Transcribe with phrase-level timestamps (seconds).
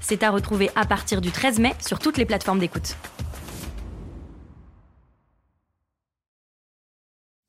[0.00, 2.96] C'est à retrouver à partir du 13 mai sur toutes les plateformes d'écoute.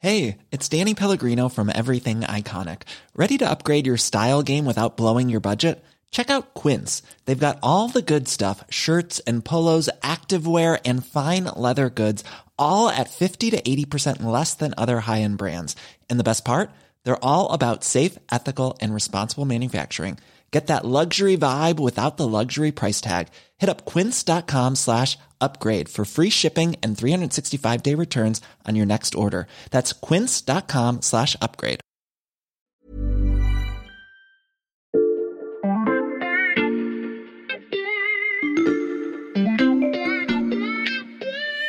[0.04, 2.84] Hey, it's Danny Pellegrino from Everything Iconic.
[3.16, 5.84] Ready to upgrade your style game without blowing your budget?
[6.10, 7.04] Check out Quince.
[7.26, 12.24] They've got all the good stuff shirts and polos, activewear, and fine leather goods,
[12.58, 15.76] all at 50 to 80% less than other high end brands.
[16.10, 16.72] And the best part?
[17.04, 20.18] They're all about safe, ethical, and responsible manufacturing.
[20.52, 23.30] Get that luxury vibe without the luxury price tag.
[23.58, 29.16] Hit up quince.com slash upgrade for free shipping and 365 day returns on your next
[29.16, 29.48] order.
[29.72, 31.80] That's quince.com slash upgrade.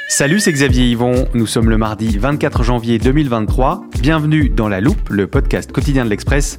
[0.09, 1.27] Salut, c'est Xavier Yvon.
[1.33, 3.87] Nous sommes le mardi 24 janvier 2023.
[4.03, 6.59] Bienvenue dans La Loupe, le podcast quotidien de l'Express.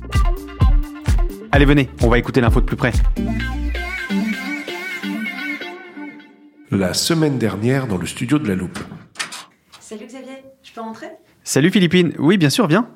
[1.56, 2.92] Allez, venez, on va écouter l'info de plus près.
[6.72, 8.80] La semaine dernière dans le studio de La Loupe.
[9.80, 11.12] Salut Xavier, je peux rentrer?
[11.44, 12.16] Salut Philippine.
[12.18, 12.90] Oui, bien sûr, viens.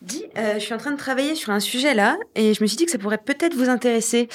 [0.00, 2.66] Dis, euh, je suis en train de travailler sur un sujet là et je me
[2.66, 4.30] suis dit que ça pourrait peut-être vous intéresser.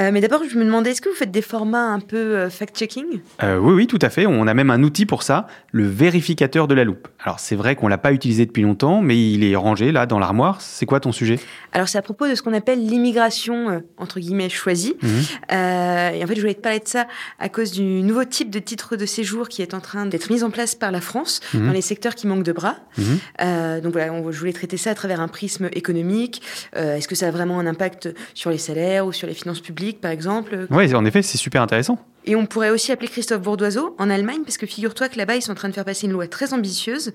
[0.00, 2.48] Euh, mais d'abord, je me demandais, est-ce que vous faites des formats un peu euh,
[2.50, 3.20] fact-checking?
[3.42, 4.26] Euh, oui, oui, tout à fait.
[4.26, 7.08] On a même un outil pour ça, le vérificateur de la loupe.
[7.22, 10.18] Alors, c'est vrai qu'on l'a pas utilisé depuis longtemps, mais il est rangé là dans
[10.18, 10.60] l'armoire.
[10.60, 11.38] C'est quoi ton sujet?
[11.72, 14.94] Alors, c'est à propos de ce qu'on appelle l'immigration, entre guillemets, choisie.
[15.02, 15.10] Mhm.
[15.50, 17.06] Et en fait, je voulais te parler de ça
[17.38, 20.42] à cause du nouveau type de titre de séjour qui est en train d'être mis
[20.42, 21.66] en place par la France Mhm.
[21.66, 22.76] dans les secteurs qui manquent de bras.
[22.96, 23.80] Mhm.
[23.82, 26.42] Donc voilà, on- je voulais traiter ça à travers un prisme économique.
[26.74, 29.89] Est-ce que ça a vraiment un impact sur les salaires ou sur les finances publiques,
[29.98, 31.98] par exemple Oui, en effet, c'est super intéressant.
[32.26, 35.42] Et on pourrait aussi appeler Christophe Bourdoiseau en Allemagne, parce que figure-toi que là-bas, ils
[35.42, 37.12] sont en train de faire passer une loi très ambitieuse,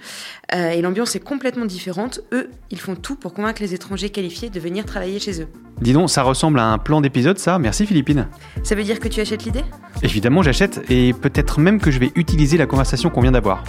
[0.54, 2.22] euh, et l'ambiance est complètement différente.
[2.34, 5.48] Eux, ils font tout pour convaincre les étrangers qualifiés de venir travailler chez eux.
[5.80, 7.60] Dis donc, ça ressemble à un plan d'épisode, ça.
[7.60, 8.28] Merci Philippine.
[8.64, 9.64] Ça veut dire que tu achètes l'idée?
[10.02, 13.64] Évidemment, j'achète et peut-être même que je vais utiliser la conversation qu'on vient d'avoir.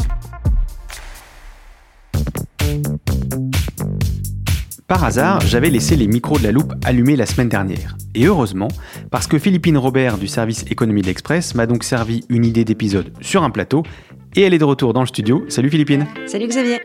[4.86, 7.96] Par hasard, j'avais laissé les micros de la loupe allumés la semaine dernière.
[8.14, 8.68] Et heureusement,
[9.10, 13.12] parce que Philippine Robert du service économie de l'Express m'a donc servi une idée d'épisode
[13.20, 13.82] sur un plateau
[14.36, 15.44] et elle est de retour dans le studio.
[15.48, 16.06] Salut Philippine.
[16.26, 16.78] Salut Xavier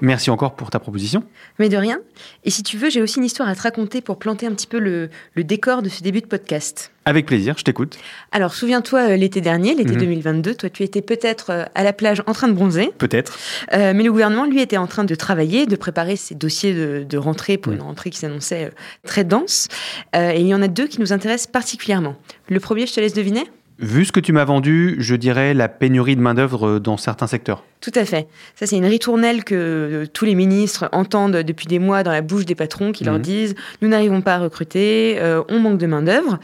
[0.00, 1.22] Merci encore pour ta proposition.
[1.58, 1.98] Mais de rien.
[2.44, 4.66] Et si tu veux, j'ai aussi une histoire à te raconter pour planter un petit
[4.66, 6.90] peu le, le décor de ce début de podcast.
[7.06, 7.98] Avec plaisir, je t'écoute.
[8.30, 9.98] Alors, souviens-toi, euh, l'été dernier, l'été Mhm.
[10.00, 12.92] 2022, toi, tu étais peut-être euh, à la plage en train de bronzer.
[12.98, 13.38] Peut-être.
[13.72, 17.04] Euh, mais le gouvernement, lui, était en train de travailler, de préparer ses dossiers de,
[17.08, 17.76] de rentrée pour Mm.
[17.76, 18.70] une rentrée qui s'annonçait
[19.06, 19.68] très dense.
[20.14, 22.16] Euh, et il y en a deux qui nous intéressent particulièrement.
[22.48, 23.44] Le premier, je te laisse deviner
[23.80, 27.64] Vu ce que tu m'as vendu, je dirais la pénurie de main-d'œuvre dans certains secteurs.
[27.80, 28.26] Tout à fait.
[28.56, 32.20] Ça, c'est une ritournelle que euh, tous les ministres entendent depuis des mois dans la
[32.20, 33.22] bouche des patrons qui leur Mhm.
[33.22, 36.38] disent Nous n'arrivons pas à recruter, euh, on manque de main-d'œuvre.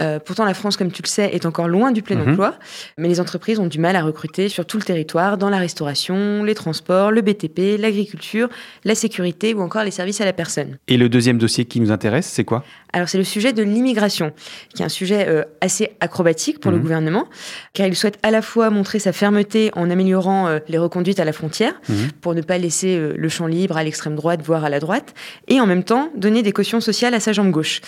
[0.00, 2.32] Euh, pourtant, la France, comme tu le sais, est encore loin du plein Mhm.
[2.32, 2.56] emploi.
[2.98, 6.44] Mais les entreprises ont du mal à recruter sur tout le territoire, dans la restauration,
[6.44, 8.50] les transports, le BTP, l'agriculture,
[8.84, 10.76] la sécurité ou encore les services à la personne.
[10.88, 12.64] Et le deuxième dossier qui nous intéresse, c'est quoi?
[12.92, 14.32] Alors c'est le sujet de l'immigration,
[14.74, 16.81] qui est un sujet euh, assez acrobatique pour le Mhm.
[16.82, 17.26] Gouvernement,
[17.72, 21.24] car il souhaite à la fois montrer sa fermeté en améliorant euh, les reconduites à
[21.24, 22.10] la frontière, Mhm.
[22.20, 25.14] pour ne pas laisser euh, le champ libre à l'extrême droite, voire à la droite,
[25.48, 27.80] et en même temps donner des cautions sociales à sa jambe gauche.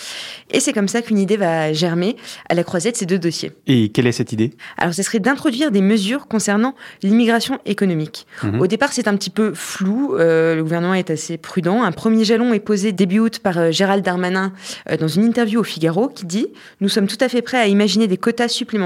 [0.51, 2.15] Et c'est comme ça qu'une idée va germer
[2.49, 3.51] à la croisée de ces deux dossiers.
[3.67, 4.51] Et quelle est cette idée?
[4.77, 8.25] Alors, ce serait d'introduire des mesures concernant l'immigration économique.
[8.43, 8.61] Mhm.
[8.61, 10.15] Au départ, c'est un petit peu flou.
[10.15, 11.83] euh, le gouvernement est assez prudent.
[11.83, 14.53] Un premier jalon est posé début août par Gérald Darmanin
[14.99, 16.47] dans une interview au Figaro qui dit
[16.81, 18.84] Nous sommes tout à fait prêts à imaginer des quotas supplémentaires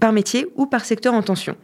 [0.00, 1.56] par métier ou par secteur en tension.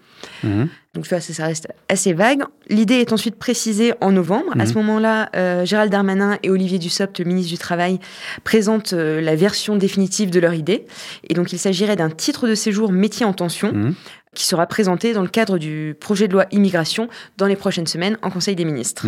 [0.42, 0.68] Mhm.
[0.94, 2.42] Donc tu vois, ça, ça reste assez vague.
[2.68, 4.52] L'idée est ensuite précisée en novembre.
[4.54, 4.66] À Mhm.
[4.66, 8.00] ce moment-là, euh, Gérald Darmanin et Olivier Dussopt, le ministre du Travail,
[8.44, 10.86] présentent euh, la version définitive de leur idée.
[11.28, 13.94] Et donc il s'agirait d'un titre de séjour métier en tension Mhm.
[14.34, 17.08] qui sera présenté dans le cadre du projet de loi immigration
[17.38, 19.06] dans les prochaines semaines en Conseil des ministres.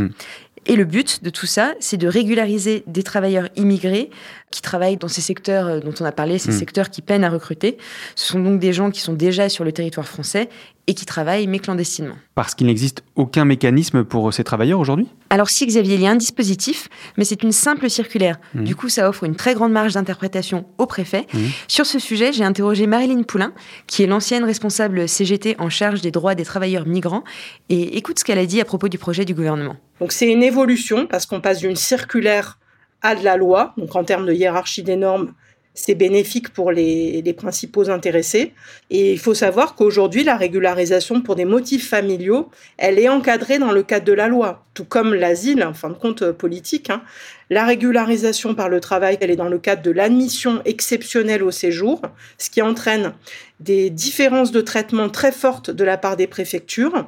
[0.66, 4.10] Et le but de tout ça, c'est de régulariser des travailleurs immigrés
[4.50, 6.58] qui travaillent dans ces secteurs euh, dont on a parlé, ces Mm.
[6.58, 7.78] secteurs qui peinent à recruter.
[8.14, 10.48] Ce sont donc des gens qui sont déjà sur le territoire français
[10.86, 12.16] et qui travaillent, mais clandestinement.
[12.34, 15.06] Parce qu'il n'existe aucun mécanisme pour ces travailleurs aujourd'hui?
[15.30, 18.38] Alors si Xavier, il y a un dispositif, mais c'est une simple circulaire.
[18.54, 18.64] Mhm.
[18.64, 21.26] Du coup, ça offre une très grande marge d'interprétation au préfet.
[21.32, 21.48] Mhm.
[21.68, 23.52] Sur ce sujet, j'ai interrogé Marilyn Poulain,
[23.86, 27.24] qui est l'ancienne responsable CGT en charge des droits des travailleurs migrants,
[27.68, 29.76] et écoute ce qu'elle a dit à propos du projet du gouvernement.
[30.00, 32.58] Donc c'est une évolution parce qu'on passe d'une circulaire
[33.02, 33.74] à de la loi.
[33.76, 35.32] Donc en termes de hiérarchie des normes,
[35.74, 38.52] c'est bénéfique pour les, principaux intéressés.
[38.90, 43.70] Et il faut savoir qu'aujourd'hui, la régularisation pour des motifs familiaux, elle est encadrée dans
[43.70, 46.90] le cadre de la loi, tout comme l'asile, en fin de compte euh, politique.
[46.90, 47.02] hein.
[47.50, 52.02] La régularisation par le travail, elle est dans le cadre de l'admission exceptionnelle au séjour,
[52.38, 53.12] ce qui entraîne
[53.60, 57.06] des différences de traitement très fortes de la part des préfectures.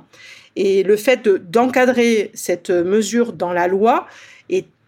[0.57, 4.07] Et le fait de- d'encadrer cette mesure dans la loi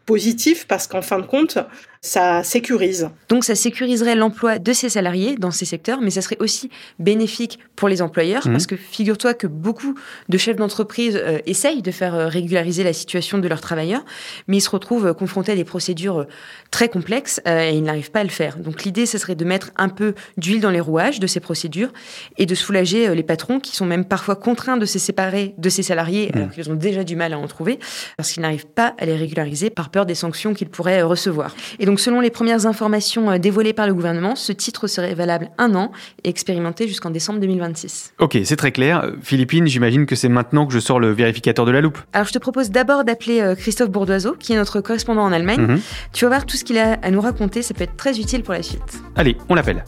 [0.06, 1.58] positif parce qu'en fin de compte,
[2.00, 3.08] ça sécurise.
[3.30, 6.68] Donc ça sécuriserait l'emploi de ces salariés dans ces secteurs, mais ça serait aussi
[6.98, 8.52] bénéfique pour les employeurs, Mhm.
[8.52, 9.94] parce que figure-toi que beaucoup
[10.28, 14.04] de chefs d'entreprise euh, essayent de faire euh, régulariser la situation de leurs travailleurs,
[14.48, 16.26] mais ils se retrouvent euh, confrontés à des procédures euh,
[16.70, 18.58] très complexes euh, et ils n'arrivent pas à le faire.
[18.58, 21.92] Donc l'idée, ce serait de mettre un peu d'huile dans les rouages de ces procédures
[22.36, 25.68] et de soulager euh, les patrons qui sont même parfois contraints de se séparer de
[25.70, 27.78] ces salariés, alors qu'ils ont déjà du mal à en trouver,
[28.18, 31.54] parce qu'ils n'arrivent pas à les régulariser par peur des sanctions qu'ils pourraient euh, recevoir.
[31.78, 35.50] Et donc, selon les premières informations euh, dévoilées par le gouvernement, ce titre serait valable
[35.56, 35.92] un an
[36.24, 38.14] et expérimenté jusqu'en décembre 2026.
[38.18, 39.04] Ok, c'est très clair.
[39.04, 41.98] Euh, Philippine, j'imagine que c'est maintenant que je sors le vérificateur de la loupe.
[42.12, 45.60] Alors, je te propose d'abord d'appeler euh, Christophe Bourdoiseau, qui est notre correspondant en Allemagne.
[45.60, 45.80] Mhm.
[46.12, 48.42] Tu vas voir tout ce qu'il a à nous raconter, ça peut être très utile
[48.42, 49.00] pour la suite.
[49.14, 49.84] Allez, on l'appelle.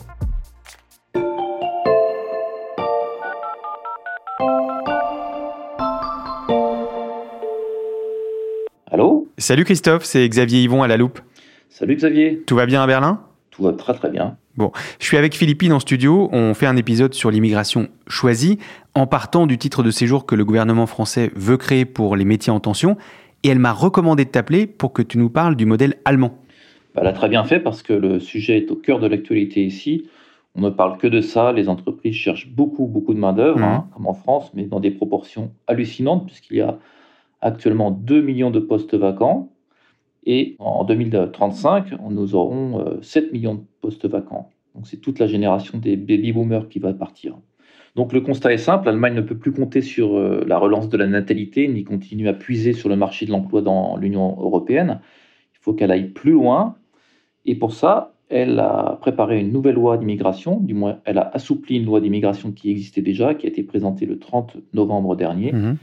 [9.49, 11.21] Salut Christophe, c'est Xavier Yvon à la loupe.
[11.69, 13.21] Salut Xavier, Tout va bien à Berlin?
[13.53, 14.37] Tout va très très bien.
[14.59, 18.59] Je suis avec Philippine en studio, on fait un épisode sur l'immigration choisie,
[18.97, 22.53] en partant du titre de séjour que le gouvernement français veut créer pour les métiers
[22.53, 22.97] en tension,
[23.45, 26.37] et elle m'a recommandé de t'appeler pour que tu nous parles du modèle allemand.
[26.97, 29.65] Bah, elle a très bien fait parce que le sujet est au cœur de l'actualité
[29.65, 30.09] ici.
[30.57, 33.65] On ne parle que de ça, les entreprises cherchent beaucoup beaucoup de main-d'œuvre, Mhm.
[33.65, 36.79] hein, comme en France, mais dans des proportions hallucinantes, puisqu'il y a
[37.47, 39.53] actuellement 2 millions de postes vacants.
[40.25, 44.51] Et en 2035, nous aurons euh, 7 millions de postes vacants.
[44.75, 47.39] Donc c'est toute la génération des baby boomers qui va partir.
[47.95, 50.97] Donc le constat est simple, l'Allemagne ne peut plus compter sur euh, la relance de
[50.97, 55.01] la natalité, ni continuer à puiser sur le marché de l'emploi dans l'Union européenne.
[55.55, 56.77] Il faut qu'elle aille plus loin.
[57.47, 61.77] Et pour ça, elle a préparé une nouvelle loi d'immigration, du moins elle a assoupli
[61.77, 65.77] une loi d'immigration qui existait déjà, qui a été présentée le 30 novembre dernier Mhm.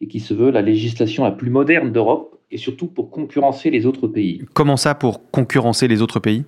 [0.00, 3.86] Et qui se veut la législation la plus moderne d'Europe et surtout pour concurrencer les
[3.86, 4.42] autres pays.
[4.52, 6.44] Comment ça pour concurrencer les autres pays?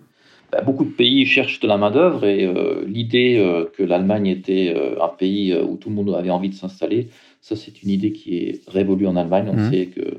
[0.52, 4.72] Bah, beaucoup de pays cherchent de la main-d'œuvre et euh, l'idée euh, que l'Allemagne était
[4.76, 7.08] euh, un pays où tout le monde avait envie de s'installer,
[7.40, 9.48] ça c'est une idée qui est révolue en Allemagne.
[9.50, 9.70] On Mhm.
[9.70, 10.18] sait que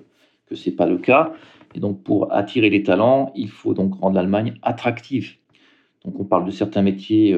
[0.50, 1.34] que c'est pas le cas.
[1.76, 5.36] Et donc pour attirer les talents, il faut donc rendre l'Allemagne attractive.
[6.06, 7.36] Donc on parle de certains métiers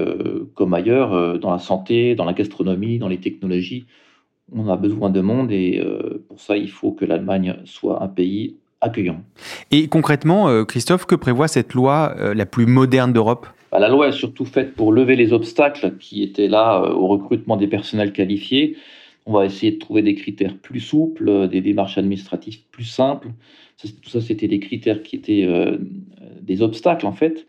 [0.54, 3.88] comme ailleurs, dans la santé, dans la gastronomie, dans les technologies.
[4.56, 8.08] On a besoin de monde et euh, pour ça il faut que l'Allemagne soit un
[8.08, 9.22] pays accueillant.
[9.72, 13.48] Et concrètement, euh, Christophe, que prévoit cette loi euh, la plus moderne d'Europe?
[13.72, 17.58] Bah, la loi est surtout faite pour lever les obstacles qui étaient là au recrutement
[17.58, 18.78] des personnels qualifiés.
[19.26, 23.28] On va essayer de trouver des critères plus souples, des démarches administratives plus simples.
[24.02, 25.48] Tout ça, c'était des critères qui étaient
[26.42, 27.46] des obstacles en fait.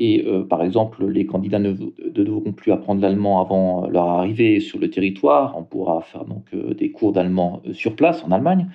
[0.00, 1.74] Et euh, par exemple, les candidats ne,
[2.06, 5.58] devront plus apprendre l'allemand avant leur arrivée sur le territoire.
[5.58, 8.68] On pourra faire donc euh, des cours d'allemand euh, sur place en Allemagne.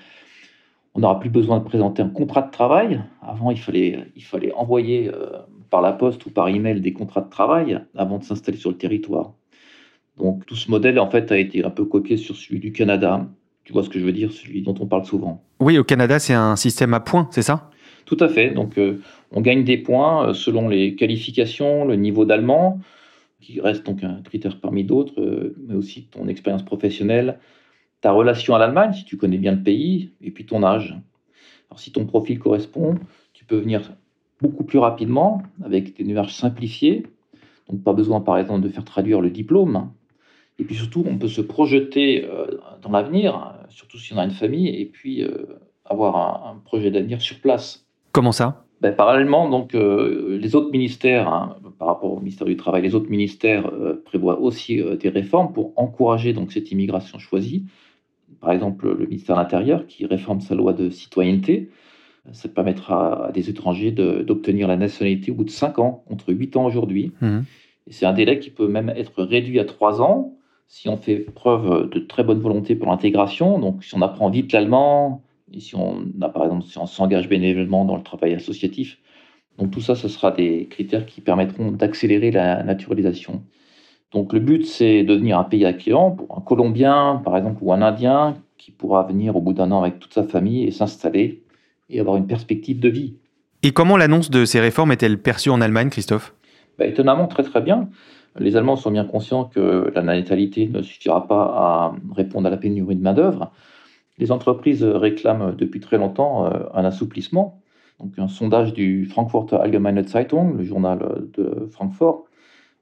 [0.95, 3.01] On n'aura plus besoin de présenter un contrat de travail.
[3.21, 4.03] Avant, il fallait,
[4.55, 5.39] envoyer euh,
[5.69, 8.77] par la poste ou par email des contrats de travail avant de s'installer sur le
[8.77, 9.33] territoire.
[10.17, 13.25] Donc tout ce modèle en fait a été un peu copié sur celui du Canada.
[13.63, 15.41] Tu vois ce que je veux dire, celui dont on parle souvent.
[15.61, 17.71] Oui, au Canada, c'est un système à points, c'est ça?
[18.05, 18.49] Tout à fait.
[18.51, 22.79] Donc euh, on gagne des points euh, selon les qualifications, le niveau d'allemand,
[23.39, 27.39] qui reste donc un critère parmi d'autres, euh, mais aussi ton expérience professionnelle,
[28.01, 30.95] ta relation à l'Allemagne, si tu connais bien le pays, et puis ton âge.
[31.69, 32.95] Alors si ton profil correspond,
[33.33, 33.81] tu peux venir
[34.41, 37.03] beaucoup plus rapidement avec des démarches simplifiées.
[37.69, 39.91] Donc pas besoin par exemple de faire traduire le diplôme.
[40.59, 42.27] Et puis surtout, on peut se projeter
[42.81, 45.25] dans l'avenir, euh, surtout si on a une famille, et puis
[45.85, 47.82] avoir un projet d'avenir sur place.
[48.13, 48.63] Comment ça?
[48.79, 52.95] Ben, parallèlement, donc, euh, les autres ministères, hein, par rapport au ministère du Travail, les
[52.95, 57.65] autres ministères euh, prévoient aussi euh, des réformes pour encourager donc, cette immigration choisie.
[58.39, 61.69] par exemple le ministère de l'Intérieur qui réforme sa loi de citoyenneté.
[62.33, 66.55] Ça permettra à des étrangers d'obtenir la nationalité au bout de 5 ans, contre 8
[66.55, 67.11] ans aujourd'hui.
[67.19, 67.39] Mmh.
[67.87, 70.35] C'est un délai qui peut même être réduit à 3 ans
[70.67, 73.59] si on fait preuve de très bonne volonté pour l'intégration.
[73.59, 75.21] Donc si on apprend vite l'allemand,
[75.53, 78.97] et si on a par exemple si on s'engage bénévolement dans le travail associatif.
[79.57, 83.43] Donc tout ça, ce sera des critères qui permettront d'accélérer la naturalisation.
[84.11, 87.73] Donc le but, c'est de devenir un pays accueillant pour un Colombien, par exemple, ou
[87.73, 91.43] un Indien qui pourra venir au bout d'un an avec toute sa famille et s'installer
[91.89, 93.15] et avoir une perspective de vie.
[93.61, 96.33] Et comment l'annonce de ces réformes est-elle perçue en Allemagne, Christophe?
[96.77, 97.89] Bah, Étonnamment, très très bien.
[98.39, 102.57] Les Allemands sont bien conscients que la natalité ne suffira pas à répondre à la
[102.57, 103.51] pénurie de main-d'œuvre.
[104.17, 107.61] Les entreprises réclament depuis très longtemps euh, un assouplissement.
[107.99, 112.25] Donc, un sondage du Frankfurter Allgemeine Zeitung, le journal de Francfort,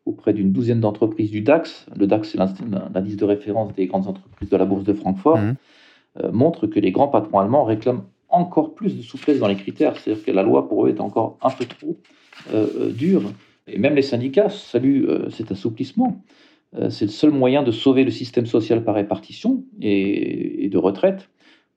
[0.06, 4.50] auprès d'une douzaine d'entreprises du DAX, le DAX c'est l'indice de référence des grandes entreprises
[4.50, 5.56] de la bourse de Francfort, mmh.
[6.24, 9.98] euh, montre que les grands patrons allemands réclament encore plus de souplesse dans les critères,
[9.98, 11.98] c'est-à-dire que la loi pour eux est encore un peu trop
[12.54, 13.24] euh, euh, dure.
[13.68, 16.24] Et même les syndicats saluent cet assouplissement.
[16.90, 21.30] C'est le seul moyen de sauver le système social par répartition et, de retraite,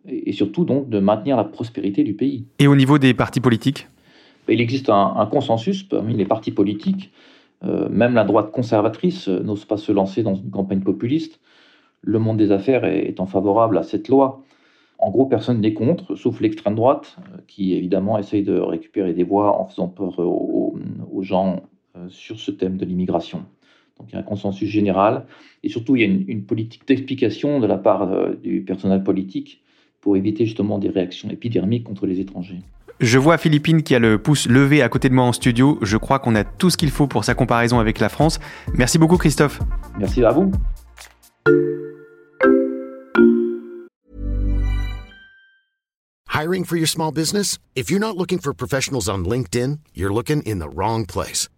[0.06, 2.46] et, surtout donc de maintenir la prospérité du pays.
[2.60, 3.88] Et au niveau des partis politiques?
[4.48, 7.10] Il existe un consensus parmi les partis politiques
[7.64, 11.40] euh, même la droite conservatrice euh, n'ose pas se lancer dans une campagne populiste.
[12.02, 14.42] Le monde des affaires étant favorable à cette loi.
[14.98, 19.24] En gros, personne n'est contre, sauf l'extrême droite, euh, qui évidemment essaye de récupérer des
[19.24, 20.78] voix en faisant peur aux,
[21.20, 21.62] gens
[22.08, 23.46] sur ce thème de l'immigration.
[23.98, 25.26] Donc il y a un consensus général,
[25.62, 28.10] et surtout il y a une, une politique d'explication de la part
[28.42, 29.62] du personnel politique
[30.00, 32.60] pour éviter justement des réactions épidermiques contre les étrangers.
[33.00, 35.78] Je vois Philippine qui a le pouce levé à côté de moi en studio.
[35.82, 38.38] Je crois qu'on a tout ce qu'il faut pour sa comparaison avec la France.
[38.74, 39.60] Merci beaucoup Christophe.
[39.98, 40.52] Merci à vous.
[46.32, 47.58] Hiring for your small business?
[47.74, 51.48] If you're not looking for professionals on LinkedIn, you're looking in the wrong place.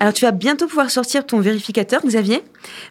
[0.00, 2.42] Alors tu vas bientôt pouvoir sortir ton vérificateur, Xavier.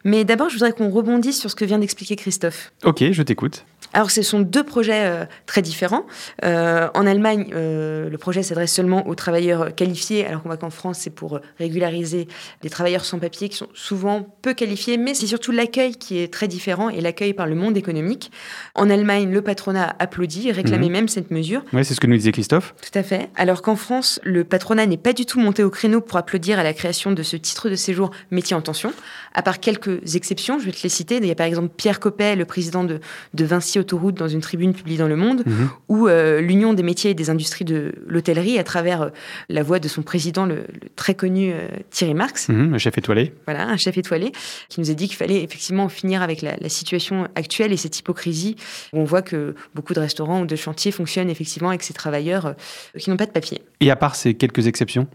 [0.04, 2.72] Mais d'abord, je voudrais qu'on rebondisse sur ce que vient d'expliquer Christophe.
[2.84, 3.66] Ok, je t'écoute.
[3.94, 6.06] Alors, ce sont deux projets euh, très différents.
[6.44, 10.72] Euh, en Allemagne, euh, le projet s'adresse seulement aux travailleurs qualifiés, alors qu'on voit qu'en
[10.72, 12.28] France, c'est pour régulariser
[12.64, 16.34] les travailleurs sans papier qui sont souvent peu qualifiés, mais c'est surtout l'accueil qui est
[16.34, 18.32] très différent et l'accueil par le monde économique.
[18.76, 20.92] En Allemagne, le patronat applaudit, réclamait mhm.
[20.92, 21.64] même cette mesure.
[21.72, 22.74] Oui, c'est ce que nous disait Christophe.
[22.82, 23.30] Tout à fait.
[23.36, 26.64] Alors qu'en France, le patronat n'est pas du tout monté au créneau pour applaudir à
[26.64, 28.92] la création de ce titre de séjour métier en tension,
[29.34, 31.18] à part quelques exceptions, je vais te les citer.
[31.18, 33.00] Il y a par exemple Pierre Coppet, le président de,
[33.34, 35.70] de Vinci Autoroute dans une tribune publiée dans Le Monde, mhm.
[35.90, 39.10] ou euh, l'Union des métiers et des industries de l'hôtellerie à travers euh,
[39.50, 40.64] la voix de son président, le,
[40.96, 42.48] très connu euh, Thierry Marx.
[42.48, 43.34] Mhm, le chef étoilé.
[43.46, 44.32] Voilà, un chef étoilé,
[44.70, 48.56] qui nous a dit qu'il fallait effectivement finir avec la, situation actuelle et cette hypocrisie
[48.94, 52.56] où on voit que beaucoup de restaurants ou de chantiers fonctionnent effectivement avec ces travailleurs
[52.98, 53.62] qui n'ont pas de papier.
[53.82, 55.08] Et à part ces quelques exceptions?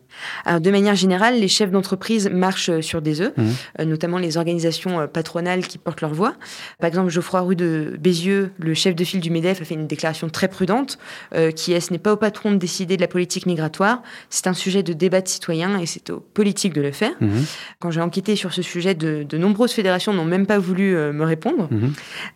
[0.44, 3.88] Alors, de manière générale, les chefs d'entreprise marchent sur des œufs, mhm.
[3.88, 6.34] notamment les organisations patronales qui portent leur voix.
[6.78, 9.86] Par exemple, Geoffroy Rue de Bézieux, le chef de file du MEDEF a fait une
[9.86, 10.98] déclaration très prudente,
[11.34, 14.46] euh, qui est ce n'est pas au patron de décider de la politique migratoire, c'est
[14.46, 17.12] un sujet de débat de citoyens et c'est aux politiques de le faire.
[17.20, 17.44] Mhm.
[17.78, 21.24] Quand j'ai enquêté sur ce sujet, de, nombreuses fédérations n'ont même pas voulu euh, me
[21.24, 21.68] répondre.
[21.70, 21.92] Mhm.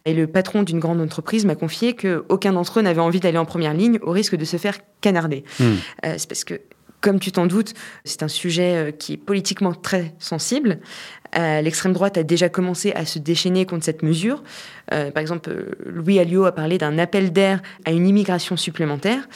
[0.07, 3.45] Et le patron d'une grande entreprise m'a confié qu'aucun d'entre eux n'avait envie d'aller en
[3.45, 5.45] première ligne au risque de se faire canarder.
[5.59, 5.77] Mhm.
[6.07, 6.61] Euh, c'est parce que
[7.03, 10.79] comme tu t'en doutes, c'est un sujet qui est politiquement très sensible.
[11.37, 14.43] Euh, l'extrême droite a déjà commencé à se déchaîner contre cette mesure.
[14.93, 19.29] Euh, par exemple, euh, Louis Alliot a parlé d'un appel d'air à une immigration supplémentaire.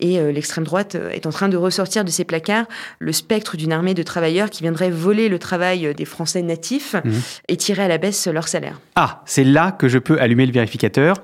[0.00, 2.66] Et l'extrême droite est en train de ressortir de ses placards
[2.98, 7.20] le spectre d'une armée de travailleurs qui viendraient voler le travail des Français natifs mhm.
[7.46, 8.80] et tirer à la baisse leur salaire.
[8.96, 11.22] Ah, c'est là que je peux allumer le vérificateur.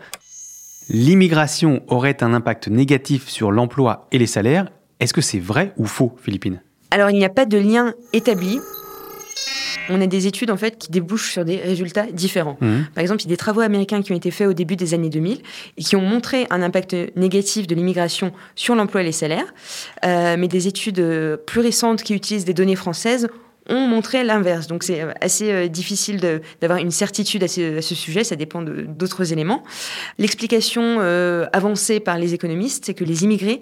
[0.90, 4.66] L'immigration aurait un impact négatif sur l'emploi et les salaires.
[5.00, 6.60] Est-ce que c'est vrai ou faux, Philippine?
[6.90, 8.58] Alors, il n'y a pas de lien établi
[9.90, 12.58] on a des études en fait qui débouchent sur des résultats différents.
[12.60, 12.80] Mmh.
[12.94, 14.92] Par exemple, il y a des travaux américains qui ont été faits au début des
[14.92, 15.38] années 2000
[15.76, 19.54] et qui ont montré un impact négatif de l'immigration sur l'emploi et les salaires.
[20.04, 21.00] Euh, mais des études
[21.46, 23.28] plus récentes qui utilisent des données françaises
[23.68, 24.66] ont montré l'inverse.
[24.66, 29.62] Donc c'est assez difficile d'avoir une certitude à ce, sujet, ça dépend d'autres éléments.
[30.18, 31.00] L'explication
[31.52, 33.60] avancée par les économistes, c'est que les immigrés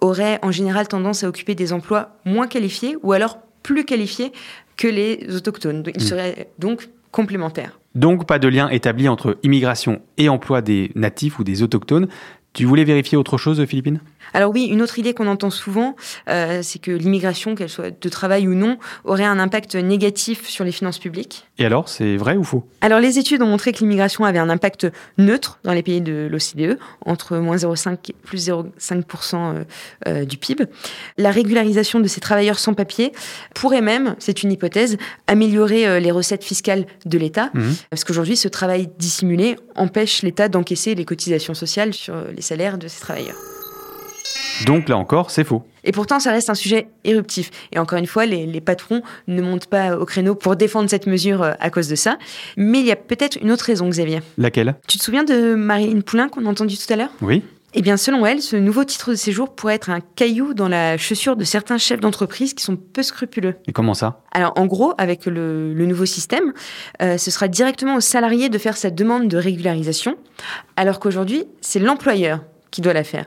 [0.00, 4.32] auraient en général tendance à occuper des emplois moins qualifiés ou alors plus qualifiés
[4.76, 5.82] que les autochtones.
[5.86, 6.00] Ils hmm.
[6.00, 7.78] seraient donc complémentaires.
[7.94, 12.08] Donc pas de lien établi entre immigration et emploi des natifs ou des autochtones.
[12.52, 14.00] Tu voulais vérifier autre chose, Philippine?
[14.34, 15.96] Alors oui, une autre idée qu'on entend souvent,
[16.28, 20.64] euh, c'est que l'immigration, qu'elle soit de travail ou non, aurait un impact négatif sur
[20.64, 21.46] les finances publiques.
[21.58, 22.66] Et alors, c'est vrai ou faux?
[22.80, 26.28] Alors les études ont montré que l'immigration avait un impact neutre dans les pays de
[26.30, 29.64] l'OCDE, entre moins 0,5 et plus 0,5% euh,
[30.06, 30.66] euh, du PIB.
[31.16, 33.12] La régularisation de ces travailleurs sans papier
[33.54, 37.62] pourrait même, c'est une hypothèse, améliorer les recettes fiscales de l'État, mmh.
[37.90, 42.88] parce qu'aujourd'hui, ce travail dissimulé empêche l'État d'encaisser les cotisations sociales sur les salaires de
[42.88, 43.36] ces travailleurs.
[44.66, 45.62] Donc là encore, c'est faux.
[45.84, 47.50] Et pourtant, ça reste un sujet éruptif.
[47.72, 51.42] Et encore une fois, les, patrons ne montent pas au créneau pour défendre cette mesure
[51.42, 52.18] euh, à cause de ça.
[52.56, 54.20] Mais il y a peut-être une autre raison, Xavier.
[54.36, 54.74] Laquelle?
[54.86, 57.12] Tu te souviens de Marilyn Poulain qu'on a entendu tout à l'heure?
[57.22, 57.42] Oui.
[57.74, 60.96] Eh bien, selon elle, ce nouveau titre de séjour pourrait être un caillou dans la
[60.96, 63.56] chaussure de certains chefs d'entreprise qui sont peu scrupuleux.
[63.66, 64.22] Et comment ça?
[64.32, 66.54] Alors, en gros, avec le, nouveau système,
[67.02, 70.16] euh, ce sera directement au salarié de faire sa demande de régularisation,
[70.76, 73.26] alors qu'aujourd'hui, c'est l'employeur qui doit la faire.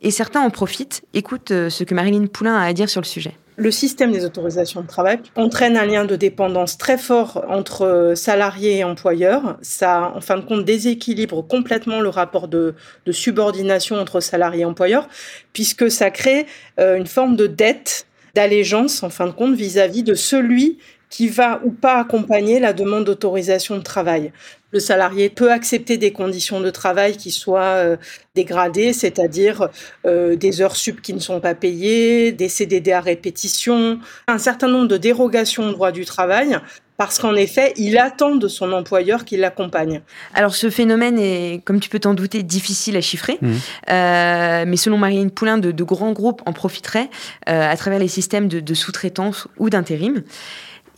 [0.00, 1.02] Et certains en profitent.
[1.14, 3.34] Écoute euh, ce que Marilyn Poulain a à dire sur le sujet.
[3.56, 8.14] Le système des autorisations de travail entraîne un lien de dépendance très fort entre euh,
[8.14, 9.58] salariés et employeurs.
[9.60, 12.74] Ça, en fin de compte, déséquilibre complètement le rapport de,
[13.10, 15.06] subordination entre salariés et employeurs,
[15.52, 16.46] puisque ça crée
[16.80, 20.78] euh, une forme de dette, d'allégeance, en fin de compte, vis-à-vis de celui
[21.12, 24.32] qui va ou pas accompagner la demande d'autorisation de travail.
[24.70, 27.98] Le salarié peut accepter des conditions de travail qui soient euh,
[28.34, 29.68] dégradées, c'est-à-dire
[30.06, 34.68] euh, des heures sup qui ne sont pas payées, des CDD à répétition, un certain
[34.68, 36.58] nombre de dérogations au droit du travail
[36.96, 40.02] parce qu'en effet, il attend de son employeur qu'il l'accompagne.
[40.34, 43.50] Alors ce phénomène est, comme tu peux t'en douter, difficile à chiffrer, mmh.
[43.90, 47.10] euh, mais selon Marine Poulain, de, grands groupes en profiteraient
[47.46, 50.22] à travers les systèmes de, de sous-traitance ou d'intérim.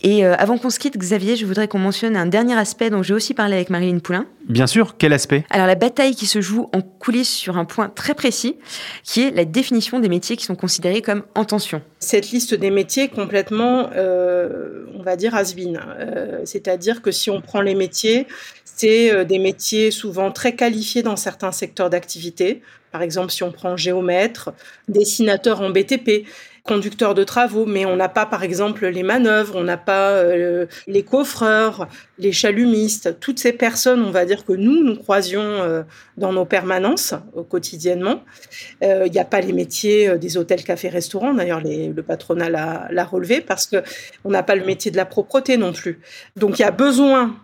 [0.01, 3.01] Et euh, avant qu'on se quitte, Xavier, je voudrais qu'on mentionne un dernier aspect dont
[3.01, 4.25] j'ai aussi parlé avec Marilyn Poulain.
[4.47, 5.45] Bien sûr, quel aspect?
[5.49, 8.57] Alors la bataille qui se joue en coulisses sur un point très précis,
[9.03, 11.81] qui est la définition des métiers qui sont considérés comme en tension.
[11.99, 17.29] Cette liste des métiers est complètement, euh, on va dire, has euh, C'est-à-dire que si
[17.29, 18.27] on prend les métiers,
[18.63, 22.61] c'est des métiers souvent très qualifiés dans certains secteurs d'activité.
[22.91, 24.51] Par exemple, si on prend géomètre,
[24.89, 26.25] dessinateur en BTP,
[26.65, 30.65] conducteurs de travaux, mais on n'a pas, par exemple, les manœuvres, on n'a pas euh,
[30.87, 35.83] les coffreurs, les chalumistes, toutes ces personnes, on va dire que nous, nous croisions euh,
[36.17, 38.23] dans nos permanences euh, quotidiennement.
[38.81, 41.33] Il n'y a pas les métiers des hôtels, cafés, restaurants.
[41.33, 43.83] D'ailleurs, le patronat l'a relevé parce que
[44.23, 45.99] on n'a pas le métier de la propreté non plus.
[46.35, 47.35] Donc, il y a besoin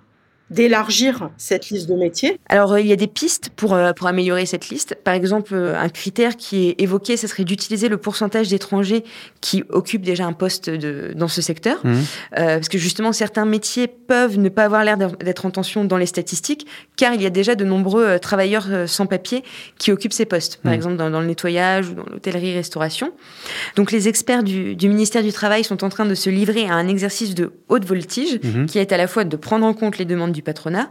[0.52, 4.08] d'élargir cette liste de métiers Alors, euh, il y a des pistes pour, euh, pour
[4.08, 4.96] améliorer cette liste.
[5.02, 9.06] Par exemple, euh, un critère qui est évoqué, ce serait d'utiliser le pourcentage d'étrangers
[9.40, 11.80] qui occupent déjà un poste de, dans ce secteur.
[11.84, 12.02] Mmh.
[12.36, 16.06] parce que justement, certains métiers peuvent ne pas avoir l'air d'être en tension dans les
[16.06, 19.44] statistiques, car il y a déjà de nombreux travailleurs sans papier
[19.78, 20.76] qui occupent ces postes, par mmh.
[20.76, 23.12] exemple dans, le nettoyage ou dans l'hôtellerie-restauration.
[23.78, 26.74] Donc, les experts du, du, ministère du Travail sont en train de se livrer à
[26.74, 28.66] un exercice de haute voltige, mmh.
[28.66, 30.90] qui est à la fois de prendre en compte les demandes du patronat,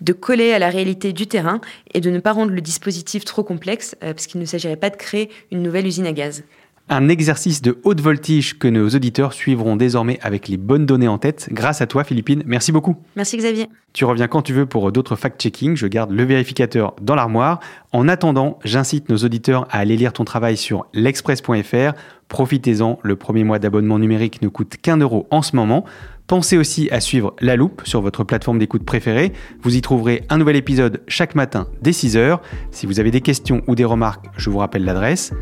[0.00, 1.60] de coller à la réalité du terrain
[1.94, 4.90] et de ne pas rendre le dispositif trop complexe, euh, parce qu'il ne s'agirait pas
[4.90, 6.44] de créer une nouvelle usine à gaz.
[6.88, 11.16] Un exercice de haute voltige que nos auditeurs suivront désormais avec les bonnes données en
[11.16, 11.48] tête.
[11.52, 12.42] Grâce à toi, Philippine.
[12.44, 12.96] Merci beaucoup.
[13.16, 13.68] Merci, Xavier.
[13.92, 15.76] Tu reviens quand tu veux pour d'autres fact-checking.
[15.76, 17.60] Je garde le vérificateur dans l'armoire.
[17.92, 21.92] En attendant, j'incite nos auditeurs à aller lire ton travail sur l'express.fr.
[22.28, 25.84] Profitez-en, le premier mois d'abonnement numérique ne coûte qu'un euro en ce moment.
[26.26, 29.32] Pensez aussi à suivre La Loupe sur votre plateforme d'écoute préférée.
[29.62, 32.38] Vous y trouverez un nouvel épisode chaque matin dès 6h.
[32.70, 35.32] Si vous avez des questions ou des remarques, je vous rappelle l'adresse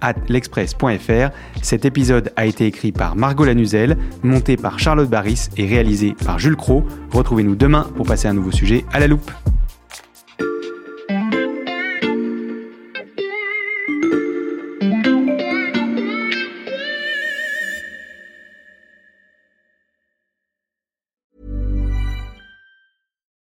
[0.00, 1.30] at l'express.fr.
[1.62, 6.38] Cet épisode a été écrit par Margot Lanuzel, monté par Charlotte Barris et réalisé par
[6.38, 6.84] Jules Cro.
[7.10, 9.30] Retrouvez-nous demain pour passer un nouveau sujet à La Loupe.